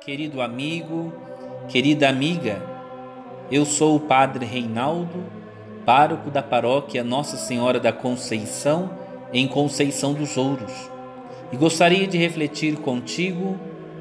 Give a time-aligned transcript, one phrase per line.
[0.00, 1.12] querido amigo,
[1.68, 2.62] querida amiga,
[3.52, 5.22] eu sou o Padre Reinaldo,
[5.84, 8.90] pároco da paróquia Nossa Senhora da Conceição,
[9.30, 10.72] em Conceição dos Ouros,
[11.52, 13.58] e gostaria de refletir contigo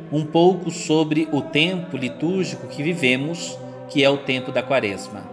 [0.10, 3.59] um pouco sobre o tempo litúrgico que vivemos,
[3.89, 5.23] que é o tempo da Quaresma.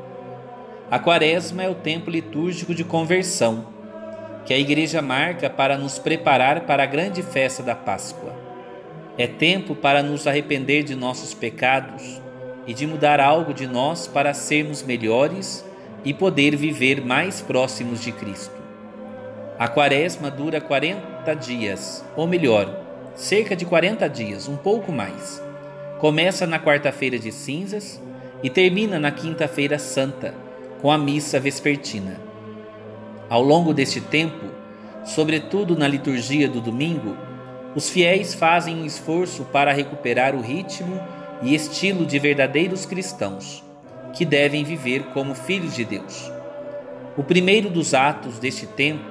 [0.90, 3.66] A Quaresma é o tempo litúrgico de conversão,
[4.44, 8.45] que a Igreja marca para nos preparar para a grande festa da Páscoa.
[9.18, 12.20] É tempo para nos arrepender de nossos pecados
[12.66, 15.64] e de mudar algo de nós para sermos melhores
[16.04, 18.54] e poder viver mais próximos de Cristo.
[19.58, 22.78] A quaresma dura 40 dias, ou melhor,
[23.14, 25.42] cerca de 40 dias, um pouco mais.
[25.98, 27.98] Começa na quarta-feira de cinzas
[28.42, 30.34] e termina na quinta-feira santa,
[30.82, 32.20] com a missa vespertina.
[33.30, 34.44] Ao longo deste tempo,
[35.06, 37.16] sobretudo na liturgia do domingo,
[37.76, 40.98] os fiéis fazem um esforço para recuperar o ritmo
[41.42, 43.62] e estilo de verdadeiros cristãos,
[44.14, 46.32] que devem viver como filhos de Deus.
[47.18, 49.04] O primeiro dos atos deste tempo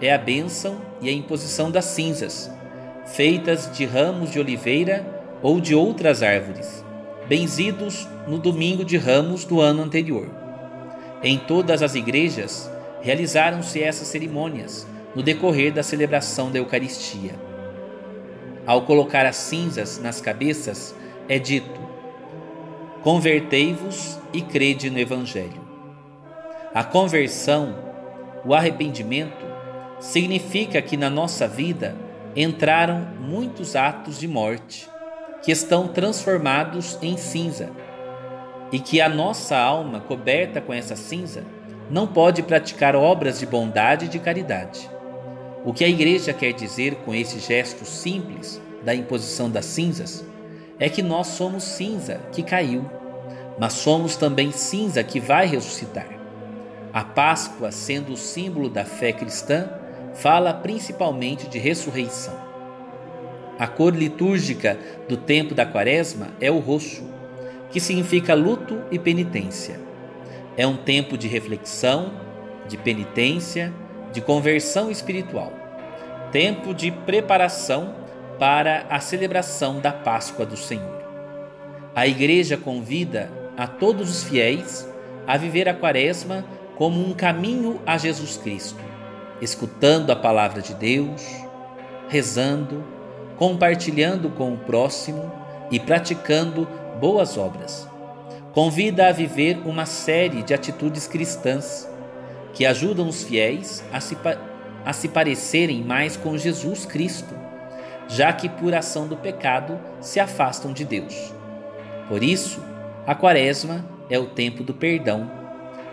[0.00, 2.50] é a bênção e a imposição das cinzas,
[3.04, 5.06] feitas de ramos de oliveira
[5.42, 6.82] ou de outras árvores,
[7.28, 10.26] benzidos no domingo de ramos do ano anterior.
[11.22, 12.70] Em todas as igrejas
[13.02, 17.45] realizaram-se essas cerimônias no decorrer da celebração da Eucaristia.
[18.66, 20.94] Ao colocar as cinzas nas cabeças,
[21.28, 21.80] é dito:
[23.02, 25.64] Convertei-vos e crede no Evangelho.
[26.74, 27.76] A conversão,
[28.44, 29.46] o arrependimento,
[30.00, 31.94] significa que na nossa vida
[32.34, 34.88] entraram muitos atos de morte
[35.42, 37.70] que estão transformados em cinza
[38.72, 41.44] e que a nossa alma, coberta com essa cinza,
[41.88, 44.90] não pode praticar obras de bondade e de caridade.
[45.66, 50.24] O que a igreja quer dizer com esse gesto simples da imposição das cinzas
[50.78, 52.88] é que nós somos cinza que caiu,
[53.58, 56.06] mas somos também cinza que vai ressuscitar.
[56.92, 59.68] A Páscoa, sendo o símbolo da fé cristã,
[60.14, 62.38] fala principalmente de ressurreição.
[63.58, 64.78] A cor litúrgica
[65.08, 67.02] do tempo da Quaresma é o roxo,
[67.72, 69.80] que significa luto e penitência.
[70.56, 72.12] É um tempo de reflexão,
[72.68, 73.72] de penitência,
[74.12, 75.52] de conversão espiritual,
[76.32, 77.94] tempo de preparação
[78.38, 81.02] para a celebração da Páscoa do Senhor.
[81.94, 84.88] A Igreja convida a todos os fiéis
[85.26, 86.44] a viver a Quaresma
[86.76, 88.78] como um caminho a Jesus Cristo,
[89.40, 91.26] escutando a palavra de Deus,
[92.08, 92.84] rezando,
[93.38, 95.32] compartilhando com o próximo
[95.70, 96.68] e praticando
[97.00, 97.88] boas obras.
[98.52, 101.88] Convida a viver uma série de atitudes cristãs
[102.56, 104.16] que ajudam os fiéis a se,
[104.82, 107.34] a se parecerem mais com Jesus Cristo,
[108.08, 111.34] já que por ação do pecado se afastam de Deus.
[112.08, 112.58] Por isso,
[113.06, 115.30] a Quaresma é o tempo do perdão,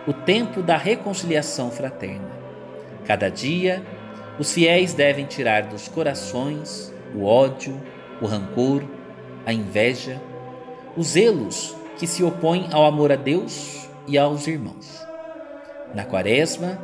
[0.07, 2.31] o tempo da reconciliação fraterna.
[3.05, 3.83] Cada dia,
[4.39, 7.77] os fiéis devem tirar dos corações o ódio,
[8.21, 8.85] o rancor,
[9.45, 10.21] a inveja,
[10.95, 15.12] os zelos que se opõem ao amor a Deus e aos irmãos.
[15.93, 16.79] Na Quaresma,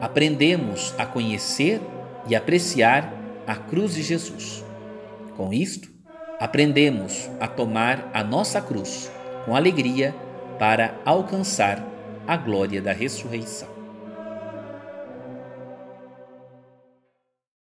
[0.00, 1.80] aprendemos a conhecer
[2.26, 3.12] e apreciar
[3.46, 4.64] a cruz de Jesus.
[5.36, 5.88] Com isto,
[6.40, 9.10] aprendemos a tomar a nossa cruz
[9.44, 10.14] com alegria
[10.58, 11.86] para alcançar
[12.26, 13.75] a glória da ressurreição.